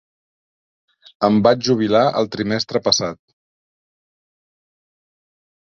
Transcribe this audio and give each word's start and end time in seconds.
Em 1.27 1.37
vaig 1.47 1.61
jubilar 1.67 2.01
el 2.23 2.31
trimestre 2.37 2.83
passat. 2.89 3.21